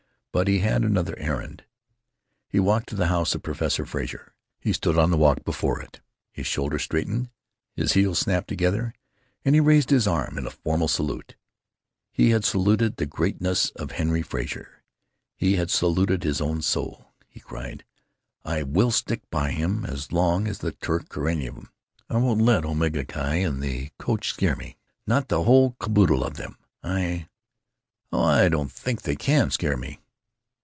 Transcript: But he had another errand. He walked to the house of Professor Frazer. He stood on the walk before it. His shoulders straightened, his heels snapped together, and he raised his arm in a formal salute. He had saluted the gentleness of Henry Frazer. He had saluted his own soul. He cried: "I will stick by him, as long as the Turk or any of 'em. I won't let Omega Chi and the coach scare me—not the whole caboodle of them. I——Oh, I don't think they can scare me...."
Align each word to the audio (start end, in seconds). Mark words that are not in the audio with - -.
But 0.33 0.47
he 0.47 0.59
had 0.59 0.85
another 0.85 1.13
errand. 1.19 1.65
He 2.47 2.57
walked 2.57 2.87
to 2.87 2.95
the 2.95 3.07
house 3.07 3.35
of 3.35 3.43
Professor 3.43 3.85
Frazer. 3.85 4.33
He 4.61 4.71
stood 4.71 4.97
on 4.97 5.11
the 5.11 5.17
walk 5.17 5.43
before 5.43 5.81
it. 5.81 5.99
His 6.31 6.47
shoulders 6.47 6.83
straightened, 6.83 7.29
his 7.75 7.91
heels 7.91 8.19
snapped 8.19 8.47
together, 8.47 8.93
and 9.43 9.53
he 9.55 9.59
raised 9.59 9.89
his 9.89 10.07
arm 10.07 10.37
in 10.37 10.47
a 10.47 10.51
formal 10.51 10.87
salute. 10.87 11.35
He 12.13 12.29
had 12.29 12.45
saluted 12.45 12.95
the 12.95 13.05
gentleness 13.05 13.71
of 13.71 13.91
Henry 13.91 14.21
Frazer. 14.21 14.83
He 15.35 15.57
had 15.57 15.69
saluted 15.69 16.23
his 16.23 16.39
own 16.39 16.61
soul. 16.61 17.11
He 17.27 17.41
cried: 17.41 17.83
"I 18.45 18.63
will 18.63 18.91
stick 18.91 19.29
by 19.31 19.51
him, 19.51 19.83
as 19.83 20.13
long 20.13 20.47
as 20.47 20.59
the 20.59 20.71
Turk 20.71 21.17
or 21.17 21.27
any 21.27 21.45
of 21.47 21.57
'em. 21.57 21.71
I 22.09 22.15
won't 22.15 22.39
let 22.39 22.63
Omega 22.63 23.03
Chi 23.03 23.35
and 23.35 23.61
the 23.61 23.89
coach 23.97 24.29
scare 24.31 24.55
me—not 24.55 25.27
the 25.27 25.43
whole 25.43 25.75
caboodle 25.81 26.23
of 26.23 26.35
them. 26.35 26.55
I——Oh, 26.83 28.23
I 28.23 28.47
don't 28.47 28.71
think 28.71 29.01
they 29.01 29.17
can 29.17 29.51
scare 29.51 29.75
me...." 29.75 29.97